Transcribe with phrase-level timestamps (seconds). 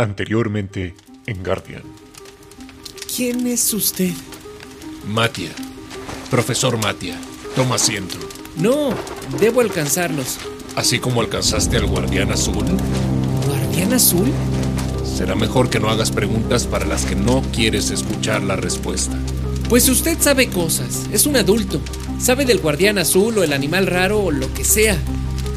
[0.00, 0.94] Anteriormente
[1.26, 1.82] en Guardian.
[3.16, 4.12] ¿Quién es usted?
[5.08, 5.50] Matia.
[6.30, 7.18] Profesor Matia.
[7.56, 8.16] Toma asiento.
[8.56, 8.90] No,
[9.40, 10.38] debo alcanzarlos.
[10.76, 12.64] Así como alcanzaste al guardián azul,
[13.44, 14.28] ¿Guardián azul?
[15.16, 19.18] será mejor que no hagas preguntas para las que no quieres escuchar la respuesta.
[19.68, 21.80] Pues usted sabe cosas, es un adulto.
[22.20, 24.96] Sabe del guardián azul o el animal raro o lo que sea.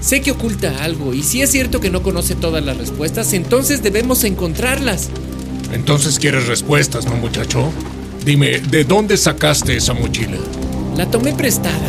[0.02, 3.84] Sé que oculta algo y si es cierto que no conoce todas las respuestas, entonces
[3.84, 5.10] debemos encontrarlas.
[5.72, 7.72] Entonces quieres respuestas, ¿no, muchacho?
[8.26, 10.38] Dime, ¿de dónde sacaste esa mochila?
[10.98, 11.88] La tomé prestada.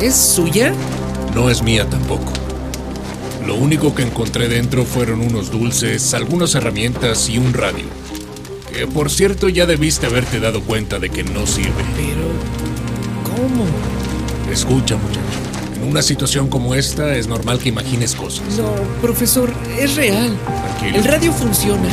[0.00, 0.72] ¿Es suya?
[1.34, 2.32] No es mía tampoco.
[3.44, 7.84] Lo único que encontré dentro fueron unos dulces, algunas herramientas y un radio.
[8.72, 11.84] Que por cierto ya debiste haberte dado cuenta de que no sirve.
[11.96, 13.36] Pero...
[13.36, 13.64] ¿Cómo?
[14.52, 15.25] Escucha, muchacho.
[15.86, 18.58] Una situación como esta es normal que imagines cosas.
[18.58, 20.36] No, profesor, es real.
[20.44, 20.96] Tranquilo.
[20.96, 21.88] El radio funciona.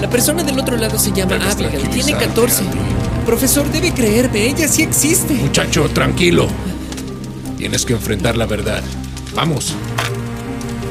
[0.00, 2.62] La persona del otro lado se llama Debes Abigail, tiene tranquilizarte, 14.
[2.62, 2.78] Andy.
[3.24, 5.34] Profesor, debe creerme, ella sí existe.
[5.34, 6.48] Muchacho, tranquilo.
[7.56, 8.82] Tienes que enfrentar la verdad.
[9.34, 9.74] Vamos.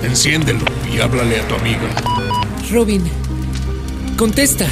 [0.04, 1.90] Enciéndelo y háblale a tu amiga.
[2.72, 3.04] Robin,
[4.18, 4.66] contesta.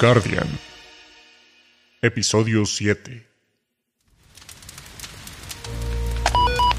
[0.00, 0.48] Guardian.
[2.00, 3.26] Episodio 7.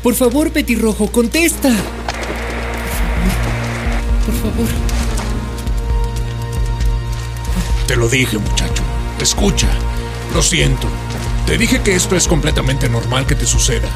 [0.01, 1.69] Por favor, Petirrojo, contesta.
[4.25, 4.91] Por favor, por favor.
[7.85, 8.81] Te lo dije, muchacho.
[9.19, 9.67] Escucha.
[10.33, 10.87] Lo siento.
[11.45, 13.89] Te dije que esto es completamente normal que te suceda.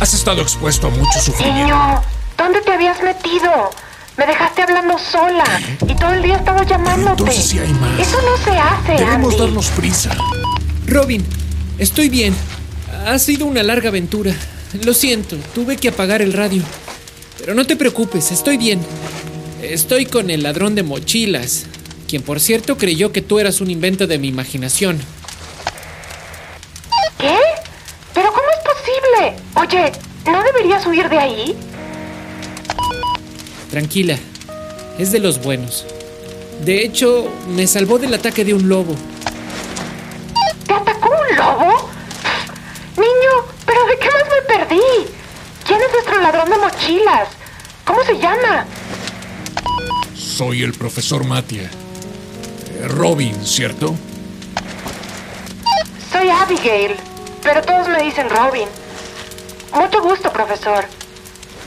[0.00, 1.66] Has estado expuesto a mucho sufrimiento.
[1.66, 2.02] Niño,
[2.36, 3.70] ¿dónde te habías metido?
[4.16, 5.44] Me dejaste hablando sola
[5.86, 7.22] y todo el día estaba llamándote.
[7.22, 8.00] Entonces sí hay más.
[8.00, 9.44] Eso no se hace, Debemos Andy.
[9.44, 10.16] darnos prisa.
[10.86, 11.24] Robin,
[11.78, 12.34] estoy bien.
[13.06, 14.32] Ha sido una larga aventura.
[14.84, 16.62] Lo siento, tuve que apagar el radio.
[17.38, 18.80] Pero no te preocupes, estoy bien.
[19.62, 21.66] Estoy con el ladrón de mochilas,
[22.08, 24.98] quien por cierto creyó que tú eras un invento de mi imaginación.
[27.18, 27.36] ¿Qué?
[28.14, 29.36] ¿Pero cómo es posible?
[29.54, 29.92] Oye,
[30.30, 31.56] ¿no deberías huir de ahí?
[33.76, 34.16] Tranquila,
[34.98, 35.84] es de los buenos.
[36.64, 38.94] De hecho, me salvó del ataque de un lobo.
[40.66, 41.90] ¿Te atacó un lobo?
[42.96, 45.10] Niño, ¿pero de qué más me perdí?
[45.66, 47.28] ¿Quién es nuestro ladrón de mochilas?
[47.84, 48.64] ¿Cómo se llama?
[50.14, 51.64] Soy el profesor Matia.
[51.64, 53.94] Eh, Robin, ¿cierto?
[56.10, 56.96] Soy Abigail,
[57.42, 58.68] pero todos me dicen Robin.
[59.74, 60.86] Mucho gusto, profesor.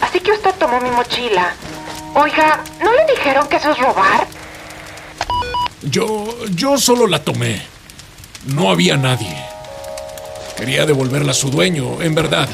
[0.02, 1.54] Así que usted tomó mi mochila.
[2.22, 4.28] Oiga, ¿no le dijeron que eso es robar?
[5.84, 6.36] Yo.
[6.54, 7.62] yo solo la tomé.
[8.48, 9.34] No había nadie.
[10.58, 12.50] Quería devolverla a su dueño, en verdad.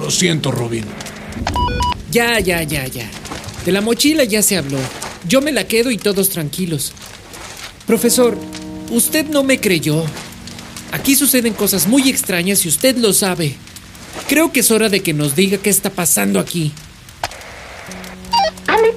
[0.00, 0.84] Lo siento, Robin.
[2.10, 3.08] Ya, ya, ya, ya.
[3.64, 4.78] De la mochila ya se habló.
[5.28, 6.92] Yo me la quedo y todos tranquilos.
[7.86, 8.36] Profesor,
[8.90, 10.02] usted no me creyó.
[10.90, 13.54] Aquí suceden cosas muy extrañas y usted lo sabe.
[14.28, 16.72] Creo que es hora de que nos diga qué está pasando aquí.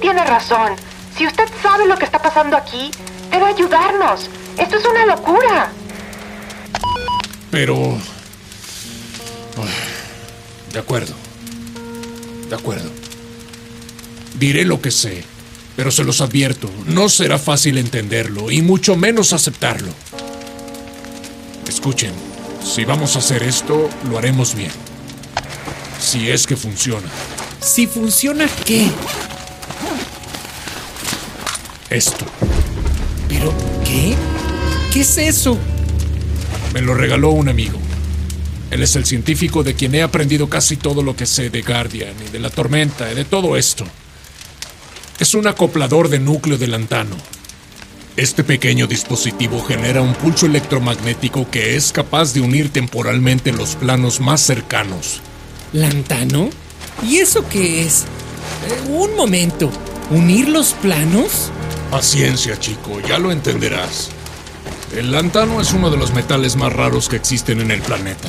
[0.06, 0.76] Tiene razón.
[1.18, 2.92] Si usted sabe lo que está pasando aquí,
[3.28, 4.30] debe ayudarnos.
[4.56, 5.72] Esto es una locura.
[7.50, 7.98] Pero...
[10.72, 11.12] De acuerdo.
[12.48, 12.88] De acuerdo.
[14.38, 15.24] Diré lo que sé,
[15.74, 19.92] pero se los advierto, no será fácil entenderlo y mucho menos aceptarlo.
[21.66, 22.12] Escuchen,
[22.62, 24.70] si vamos a hacer esto, lo haremos bien.
[25.98, 27.08] Si es que funciona.
[27.58, 28.88] Si funciona, ¿qué?
[31.90, 32.26] Esto.
[33.28, 33.52] ¿Pero
[33.84, 34.16] qué?
[34.92, 35.56] ¿Qué es eso?
[36.74, 37.78] Me lo regaló un amigo.
[38.70, 42.14] Él es el científico de quien he aprendido casi todo lo que sé de Guardian
[42.26, 43.86] y de la tormenta y de todo esto.
[45.20, 47.16] Es un acoplador de núcleo de lantano.
[48.16, 54.20] Este pequeño dispositivo genera un pulso electromagnético que es capaz de unir temporalmente los planos
[54.20, 55.20] más cercanos.
[55.72, 56.50] ¿Lantano?
[57.06, 58.04] ¿Y eso qué es?
[58.68, 59.70] Eh, un momento.
[60.10, 61.52] ¿Unir los planos?
[61.96, 64.10] Paciencia, chico, ya lo entenderás.
[64.94, 68.28] El lantano es uno de los metales más raros que existen en el planeta.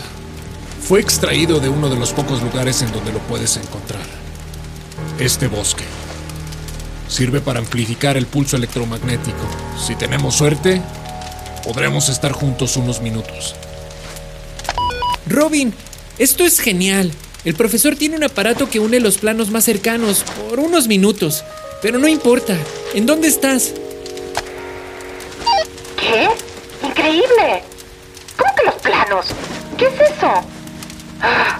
[0.81, 4.05] Fue extraído de uno de los pocos lugares en donde lo puedes encontrar.
[5.19, 5.83] Este bosque.
[7.09, 9.45] Sirve para amplificar el pulso electromagnético.
[9.85, 10.81] Si tenemos suerte,
[11.65, 13.53] podremos estar juntos unos minutos.
[15.25, 15.73] Robin,
[16.17, 17.11] esto es genial.
[17.43, 21.43] El profesor tiene un aparato que une los planos más cercanos por unos minutos.
[21.81, 22.57] Pero no importa.
[22.93, 23.73] ¿En dónde estás?
[25.99, 26.29] ¿Qué?
[26.85, 27.63] Increíble.
[28.37, 29.27] ¿Cómo que los planos?
[29.77, 30.31] ¿Qué es eso?
[31.21, 31.59] Ah,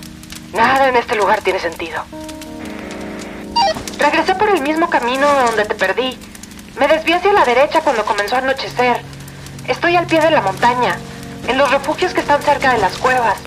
[0.54, 2.04] nada en este lugar tiene sentido.
[4.00, 6.18] Regresé por el mismo camino donde te perdí.
[6.80, 9.02] Me desvié hacia la derecha cuando comenzó a anochecer.
[9.68, 10.98] Estoy al pie de la montaña,
[11.48, 13.38] en los refugios que están cerca de las cuevas.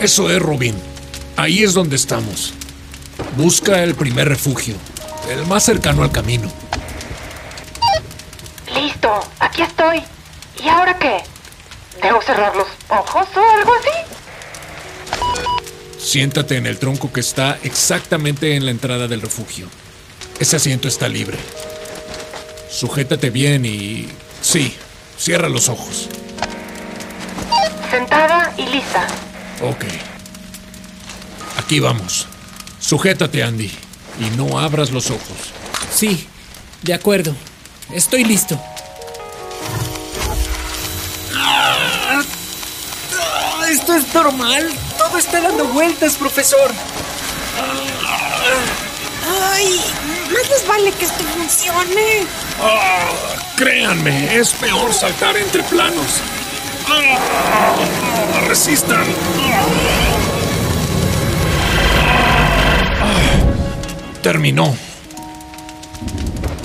[0.00, 0.80] Eso es, Robin.
[1.36, 2.52] Ahí es donde estamos.
[3.36, 4.74] Busca el primer refugio,
[5.30, 6.50] el más cercano al camino.
[8.74, 10.02] Listo, aquí estoy.
[10.62, 11.22] ¿Y ahora qué?
[12.02, 13.90] ¿Debo cerrar los ojos o algo así?
[15.98, 19.68] Siéntate en el tronco que está exactamente en la entrada del refugio.
[20.38, 21.38] Ese asiento está libre.
[22.70, 24.08] Sujétate bien y...
[24.40, 24.74] Sí,
[25.18, 26.08] cierra los ojos.
[27.90, 29.06] Sentada y lista.
[29.62, 29.84] Ok.
[31.58, 32.26] Aquí vamos.
[32.80, 33.70] Sujétate, Andy.
[34.20, 35.52] Y no abras los ojos.
[35.92, 36.28] Sí,
[36.82, 37.34] de acuerdo.
[37.92, 38.60] Estoy listo.
[43.68, 44.68] Esto es normal.
[44.98, 46.70] Todo está dando vueltas, profesor.
[49.52, 49.80] Ay,
[50.32, 52.26] más les vale que esto funcione.
[52.60, 53.08] Ah,
[53.56, 56.20] créanme, es peor saltar entre planos.
[56.88, 59.04] Ah, resistan.
[64.22, 64.76] Terminó.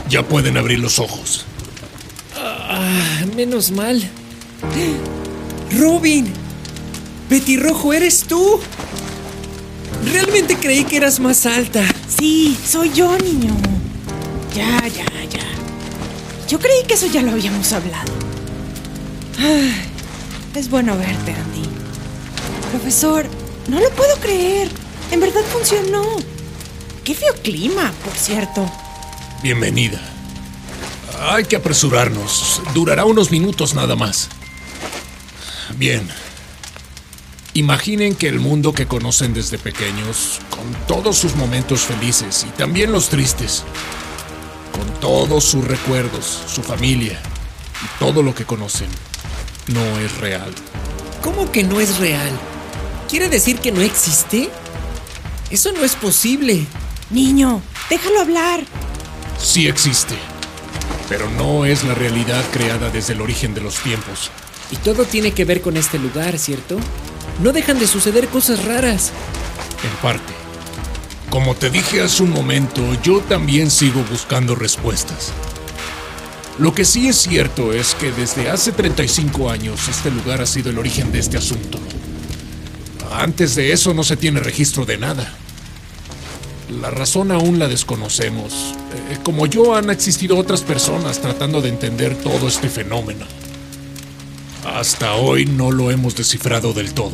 [0.10, 1.46] Ya pueden abrir los ojos.
[2.36, 4.02] Ah, menos mal.
[5.72, 6.31] Robin,
[7.30, 8.60] Petirrojo, ¿eres tú?
[10.12, 11.84] Realmente creí que eras más alta.
[12.07, 13.56] Sí, soy yo, niño.
[14.56, 15.46] Ya, ya, ya.
[16.48, 18.13] Yo creí que eso ya lo habíamos hablado.
[19.40, 19.74] Ay,
[20.54, 21.68] es bueno verte, Andy.
[22.72, 23.25] Profesor,
[23.68, 24.69] no lo puedo creer.
[25.12, 26.35] En verdad funcionó.
[27.06, 28.68] Qué feo clima, por cierto.
[29.44, 30.02] Bienvenida.
[31.22, 32.63] Hay que apresurarnos.
[32.74, 34.28] Durará unos minutos nada más.
[35.78, 36.10] Bien.
[37.54, 42.92] Imaginen que el mundo que conocen desde pequeños, con todos sus momentos felices y también
[42.92, 43.63] los tristes,
[44.72, 47.22] con todos sus recuerdos, su familia
[47.84, 48.90] y todo lo que conocen,
[49.68, 50.52] no es real.
[51.22, 52.31] ¿Cómo que no es real?
[53.07, 54.50] ¿Quiere decir que no existe?
[55.52, 56.66] Eso no es posible.
[57.16, 58.66] Niño, déjalo hablar.
[59.40, 60.16] Sí existe,
[61.08, 64.32] pero no es la realidad creada desde el origen de los tiempos.
[64.70, 66.78] Y todo tiene que ver con este lugar, ¿cierto?
[67.42, 69.14] No dejan de suceder cosas raras.
[69.82, 70.34] En parte.
[71.30, 75.32] Como te dije hace un momento, yo también sigo buscando respuestas.
[76.60, 80.70] Lo que sí es cierto es que desde hace 35 años este lugar ha sido
[80.70, 81.80] el origen de este asunto.
[83.10, 85.34] Antes de eso no se tiene registro de nada.
[86.70, 88.74] La razón aún la desconocemos.
[89.12, 93.26] Eh, como yo han existido otras personas tratando de entender todo este fenómeno.
[94.66, 97.14] Hasta hoy no lo hemos descifrado del todo.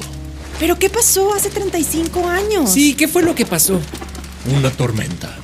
[0.60, 2.72] ¿Pero qué pasó hace 35 años?
[2.72, 3.82] Sí, ¿qué fue lo que pasó?
[4.56, 5.38] Una tormenta.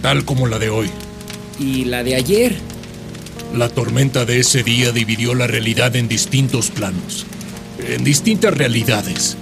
[0.00, 0.90] Tal como la de hoy.
[1.60, 2.56] Y la de ayer.
[3.54, 7.26] La tormenta de ese día dividió la realidad en distintos planos,
[7.86, 9.36] en distintas realidades.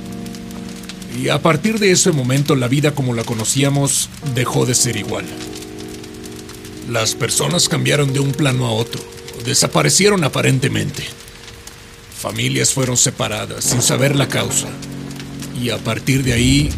[1.21, 5.27] Y a partir de ese momento la vida como la conocíamos dejó de ser igual.
[6.89, 9.03] Las personas cambiaron de un plano a otro,
[9.45, 11.05] desaparecieron aparentemente.
[12.19, 14.69] Familias fueron separadas sin saber la causa.
[15.63, 16.71] Y a partir de ahí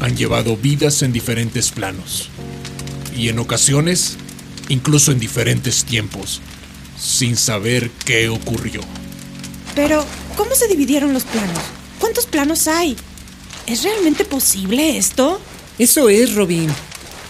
[0.00, 2.28] han llevado vidas en diferentes planos.
[3.16, 4.18] Y en ocasiones,
[4.68, 6.42] incluso en diferentes tiempos,
[7.00, 8.82] sin saber qué ocurrió.
[9.74, 10.04] Pero,
[10.36, 11.58] ¿cómo se dividieron los planos?
[11.98, 12.94] ¿Cuántos planos hay?
[13.68, 15.38] ¿Es realmente posible esto?
[15.78, 16.70] Eso es, Robin.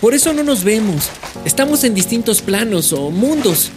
[0.00, 1.10] Por eso no nos vemos.
[1.44, 3.72] Estamos en distintos planos o mundos.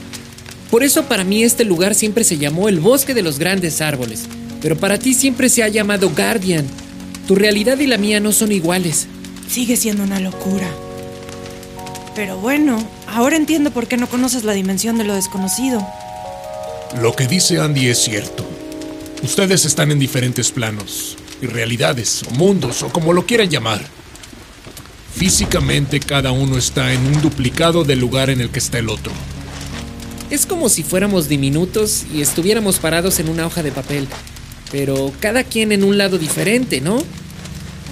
[0.69, 4.25] Por eso para mí este lugar siempre se llamó el bosque de los grandes árboles.
[4.61, 6.67] Pero para ti siempre se ha llamado Guardian.
[7.27, 9.07] Tu realidad y la mía no son iguales.
[9.49, 10.69] Sigue siendo una locura.
[12.13, 15.83] Pero bueno, ahora entiendo por qué no conoces la dimensión de lo desconocido.
[17.01, 18.45] Lo que dice Andy es cierto.
[19.23, 23.81] Ustedes están en diferentes planos, y realidades, o mundos, o como lo quieran llamar.
[25.15, 29.12] Físicamente cada uno está en un duplicado del lugar en el que está el otro.
[30.29, 34.07] Es como si fuéramos diminutos y estuviéramos parados en una hoja de papel.
[34.71, 37.03] Pero cada quien en un lado diferente, ¿no?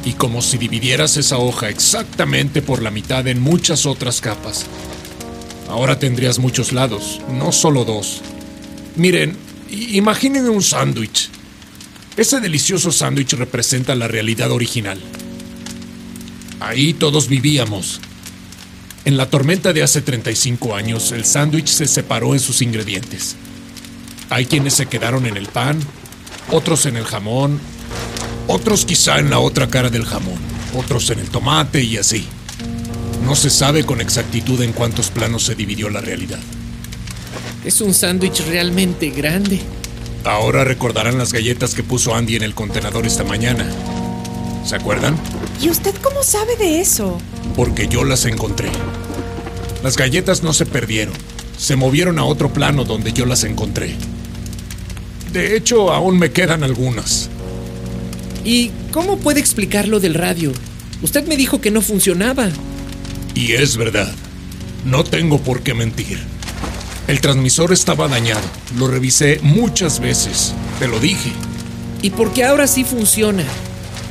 [0.06, 4.66] Y como si dividieras esa hoja exactamente por la mitad en muchas otras capas.
[5.68, 8.22] Ahora tendrías muchos lados, no solo dos.
[8.96, 9.36] Miren,
[9.70, 11.30] imaginen un sándwich.
[12.18, 15.00] Ese delicioso sándwich representa la realidad original.
[16.60, 18.02] Ahí todos vivíamos.
[19.06, 23.36] En la tormenta de hace 35 años, el sándwich se separó en sus ingredientes.
[24.30, 25.80] Hay quienes se quedaron en el pan,
[26.52, 27.60] otros en el jamón,
[28.48, 30.38] otros quizá en la otra cara del jamón,
[30.76, 32.28] otros en el tomate y así.
[33.24, 36.40] No se sabe con exactitud en cuántos planos se dividió la realidad.
[37.64, 39.60] Es un sándwich realmente grande.
[40.26, 43.66] Ahora recordarán las galletas que puso Andy en el contenedor esta mañana.
[44.66, 45.18] ¿Se acuerdan?
[45.62, 47.18] ¿Y usted cómo sabe de eso?
[47.56, 48.70] Porque yo las encontré.
[49.84, 51.14] Las galletas no se perdieron.
[51.58, 53.96] Se movieron a otro plano donde yo las encontré.
[55.32, 57.30] De hecho, aún me quedan algunas.
[58.44, 60.52] ¿Y cómo puede explicar lo del radio?
[61.02, 62.50] Usted me dijo que no funcionaba.
[63.36, 64.12] Y es verdad.
[64.86, 66.20] No tengo por qué mentir.
[67.10, 68.48] El transmisor estaba dañado.
[68.78, 70.54] Lo revisé muchas veces.
[70.78, 71.32] Te lo dije.
[72.04, 73.44] ¿Y por qué ahora sí funciona?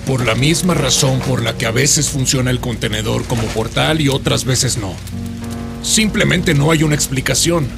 [0.04, 4.08] Por la misma razón por la que a veces funciona el contenedor como portal y
[4.08, 4.94] otras veces no.
[5.80, 7.68] Simplemente no hay una explicación.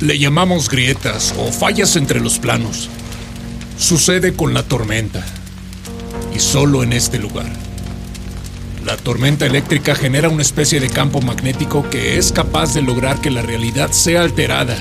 [0.00, 2.90] Le llamamos grietas o fallas entre los planos.
[3.78, 5.24] Sucede con la tormenta.
[6.34, 7.65] Y solo en este lugar.
[8.86, 13.32] La tormenta eléctrica genera una especie de campo magnético que es capaz de lograr que
[13.32, 14.76] la realidad sea alterada,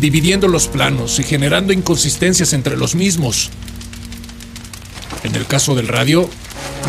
[0.00, 3.50] dividiendo los planos y generando inconsistencias entre los mismos.
[5.22, 6.28] En el caso del radio,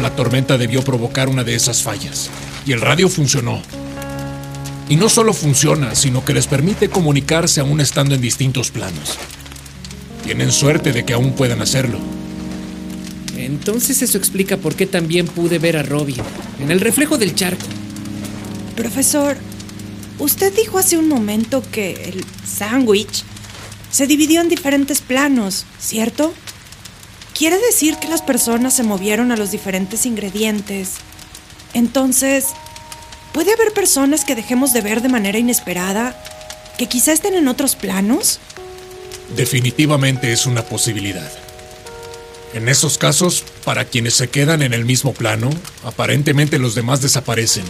[0.02, 2.32] la tormenta debió provocar una de esas fallas,
[2.66, 3.62] y el radio funcionó.
[4.90, 9.20] Y no solo funciona, sino que les permite comunicarse aún estando en distintos planos.
[10.24, 12.00] Tienen suerte de que aún puedan hacerlo.
[13.38, 16.24] Entonces eso explica por qué también pude ver a Robin
[16.60, 17.66] en el reflejo del charco.
[18.76, 19.38] Profesor,
[20.20, 23.24] usted dijo hace un momento que el sándwich
[23.92, 26.34] se dividió en diferentes planos, ¿cierto?
[27.34, 30.96] Quiere decir que las personas se movieron a los diferentes ingredientes.
[31.74, 32.48] Entonces,
[33.34, 36.22] ¿puede haber personas que dejemos de ver de manera inesperada,
[36.78, 38.40] que quizá estén en otros planos?
[39.36, 41.32] Definitivamente es una posibilidad.
[42.54, 45.50] En esos casos, para quienes se quedan en el mismo plano,
[45.84, 47.66] aparentemente los demás desaparecen.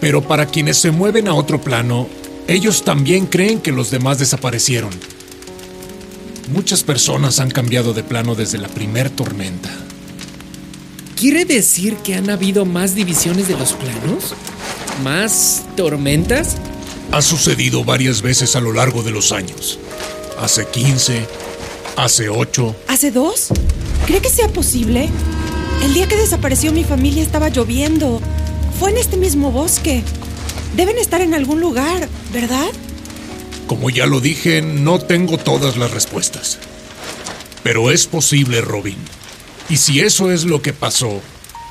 [0.00, 2.08] Pero para quienes se mueven a otro plano,
[2.48, 4.90] ellos también creen que los demás desaparecieron.
[6.52, 9.70] Muchas personas han cambiado de plano desde la primer tormenta.
[11.16, 14.34] ¿Quiere decir que han habido más divisiones de los planos?
[15.04, 16.56] ¿Más tormentas?
[17.12, 19.78] Ha sucedido varias veces a lo largo de los años.
[20.40, 21.28] Hace 15,
[21.96, 22.74] Hace ocho.
[22.88, 23.48] ¿Hace dos?
[24.06, 25.10] ¿Cree que sea posible?
[25.82, 28.20] El día que desapareció mi familia estaba lloviendo.
[28.80, 30.02] Fue en este mismo bosque.
[30.74, 32.68] Deben estar en algún lugar, ¿verdad?
[33.66, 36.58] Como ya lo dije, no tengo todas las respuestas.
[37.62, 38.98] Pero es posible, Robin.
[39.68, 41.20] Y si eso es lo que pasó,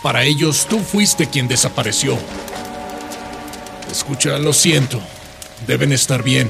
[0.04, 2.18] para ellos tú fuiste quien desapareció.
[3.92, 5.02] Escucha, lo siento.
[5.68, 6.50] Deben estar bien.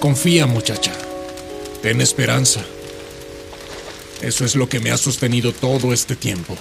[0.00, 0.92] Confía, muchacha.
[1.82, 2.60] Ten esperanza.
[4.24, 6.56] Eso es lo que me ha sostenido todo este tiempo.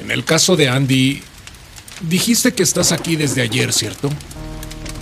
[0.00, 1.22] En el caso de Andy,
[2.08, 4.08] dijiste que estás aquí desde ayer, ¿cierto?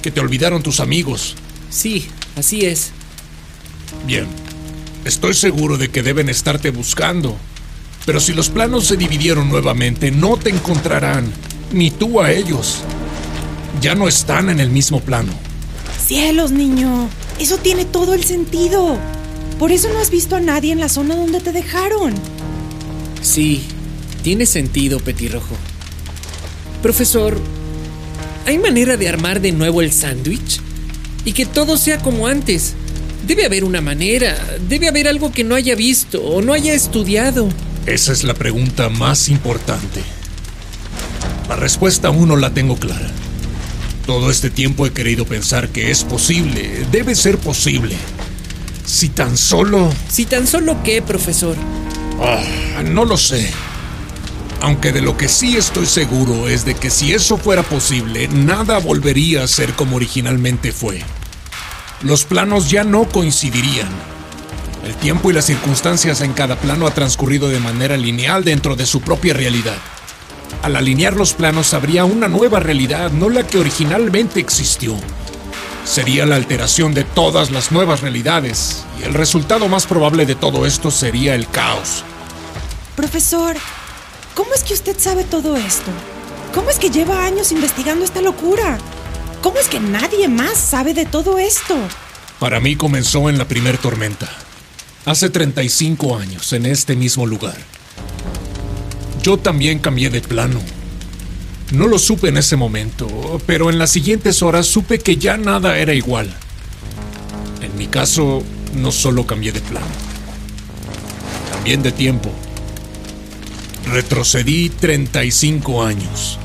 [0.02, 1.36] Que te olvidaron tus amigos.
[1.68, 2.92] Sí, así es.
[4.06, 4.26] Bien,
[5.04, 7.36] estoy seguro de que deben estarte buscando.
[8.06, 11.30] Pero si los planos se dividieron nuevamente, no te encontrarán,
[11.72, 12.78] ni tú a ellos.
[13.82, 15.32] Ya no están en el mismo plano.
[16.04, 17.10] Cielos, niño.
[17.38, 18.98] Eso tiene todo el sentido.
[19.60, 22.14] Por eso no has visto a nadie en la zona donde te dejaron.
[23.20, 23.62] Sí,
[24.22, 25.54] tiene sentido, Petirrojo.
[26.80, 27.38] Profesor,
[28.46, 30.62] ¿hay manera de armar de nuevo el sándwich?
[31.26, 32.72] Y que todo sea como antes.
[33.26, 34.34] Debe haber una manera,
[34.66, 37.46] debe haber algo que no haya visto o no haya estudiado.
[37.84, 40.00] Esa es la pregunta más importante.
[41.50, 43.10] La respuesta aún no la tengo clara.
[44.06, 47.94] Todo este tiempo he querido pensar que es posible, debe ser posible.
[48.90, 49.88] Si tan solo...
[50.08, 51.56] ¿Si tan solo qué, profesor?
[52.20, 53.48] Ah, no lo sé.
[54.60, 58.78] Aunque de lo que sí estoy seguro es de que si eso fuera posible, nada
[58.78, 61.02] volvería a ser como originalmente fue.
[62.02, 63.88] Los planos ya no coincidirían.
[64.84, 68.86] El tiempo y las circunstancias en cada plano ha transcurrido de manera lineal dentro de
[68.86, 69.78] su propia realidad.
[70.62, 74.96] Al alinear los planos habría una nueva realidad, no la que originalmente existió
[75.90, 80.64] sería la alteración de todas las nuevas realidades, y el resultado más probable de todo
[80.64, 82.04] esto sería el caos.
[82.94, 83.56] Profesor,
[84.36, 85.90] ¿cómo es que usted sabe todo esto?
[86.54, 88.78] ¿Cómo es que lleva años investigando esta locura?
[89.42, 91.76] ¿Cómo es que nadie más sabe de todo esto?
[92.38, 94.30] Para mí comenzó en la primer tormenta,
[95.06, 97.58] hace 35 años, en este mismo lugar.
[99.22, 100.60] Yo también cambié de plano.
[101.72, 105.78] No lo supe en ese momento, pero en las siguientes horas supe que ya nada
[105.78, 106.28] era igual.
[107.62, 108.42] En mi caso,
[108.74, 109.86] no solo cambié de plano,
[111.52, 112.32] también de tiempo.
[113.86, 116.40] Retrocedí 35 años.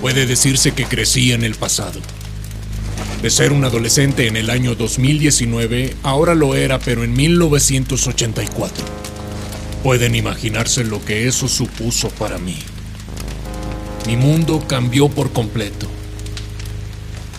[0.00, 2.00] Puede decirse que crecí en el pasado.
[3.22, 8.84] De ser un adolescente en el año 2019, ahora lo era, pero en 1984.
[9.84, 12.58] Pueden imaginarse lo que eso supuso para mí.
[14.06, 15.86] Mi mundo cambió por completo.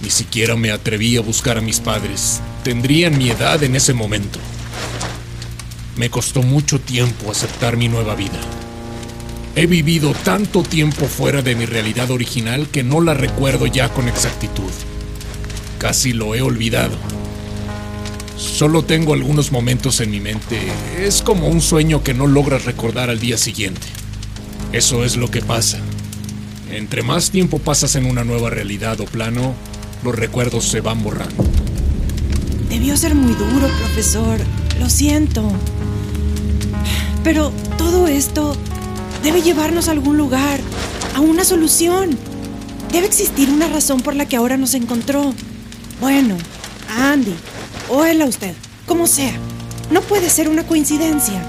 [0.01, 2.41] Ni siquiera me atreví a buscar a mis padres.
[2.63, 4.39] Tendrían mi edad en ese momento.
[5.97, 8.39] Me costó mucho tiempo aceptar mi nueva vida.
[9.55, 14.07] He vivido tanto tiempo fuera de mi realidad original que no la recuerdo ya con
[14.07, 14.71] exactitud.
[15.79, 16.95] Casi lo he olvidado.
[18.37, 20.59] Solo tengo algunos momentos en mi mente.
[20.97, 23.87] Es como un sueño que no logras recordar al día siguiente.
[24.71, 25.79] Eso es lo que pasa.
[26.73, 29.53] Entre más tiempo pasas en una nueva realidad o plano,
[30.03, 31.45] los recuerdos se van borrando.
[32.67, 34.39] Debió ser muy duro, profesor.
[34.79, 35.51] Lo siento.
[37.23, 38.57] Pero todo esto
[39.21, 40.59] debe llevarnos a algún lugar,
[41.13, 42.17] a una solución.
[42.91, 45.31] Debe existir una razón por la que ahora nos encontró.
[46.01, 46.35] Bueno,
[46.89, 47.35] Andy,
[47.87, 48.55] o él a usted,
[48.87, 49.37] como sea.
[49.91, 51.39] No puede ser una coincidencia.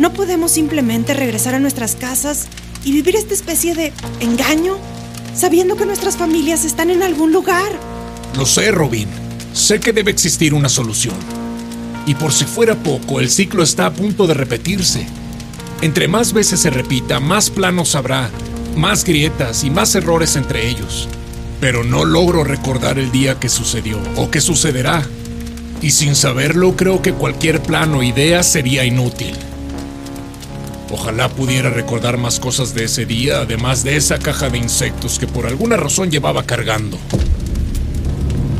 [0.00, 2.48] No podemos simplemente regresar a nuestras casas
[2.84, 4.76] y vivir esta especie de engaño,
[5.34, 7.72] sabiendo que nuestras familias están en algún lugar.
[8.36, 9.08] Lo sé, Robin.
[9.52, 11.14] Sé que debe existir una solución.
[12.06, 15.06] Y por si fuera poco, el ciclo está a punto de repetirse.
[15.82, 18.30] Entre más veces se repita, más planos habrá,
[18.76, 21.08] más grietas y más errores entre ellos.
[21.60, 25.06] Pero no logro recordar el día que sucedió o que sucederá.
[25.80, 29.36] Y sin saberlo, creo que cualquier plano o idea sería inútil.
[30.92, 35.26] Ojalá pudiera recordar más cosas de ese día, además de esa caja de insectos que
[35.26, 36.98] por alguna razón llevaba cargando.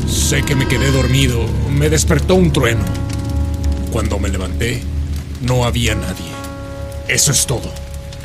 [0.09, 2.83] Sé que me quedé dormido, me despertó un trueno.
[3.91, 4.81] Cuando me levanté,
[5.43, 6.25] no había nadie.
[7.07, 7.71] Eso es todo.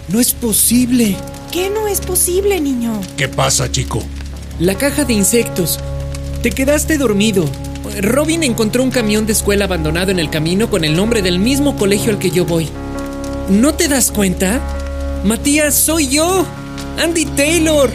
[0.09, 1.15] No es posible.
[1.53, 2.99] ¿Qué no es posible, niño?
[3.19, 4.03] ¿Qué pasa, chico?
[4.59, 5.81] La caja de insectos.
[6.43, 7.45] Te quedaste dormido.
[8.01, 11.77] Robin encontró un camión de escuela abandonado en el camino con el nombre del mismo
[11.77, 12.71] colegio al que yo voy.
[13.49, 14.61] ¿No te das cuenta?
[15.25, 16.45] Matías, soy yo.
[16.99, 17.91] Andy Taylor.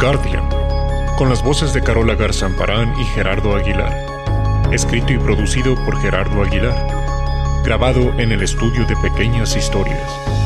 [0.00, 0.48] Guardian,
[1.16, 3.94] con las voces de Carola Garzamparán y Gerardo Aguilar.
[4.72, 7.62] Escrito y producido por Gerardo Aguilar.
[7.64, 10.43] Grabado en el estudio de Pequeñas Historias.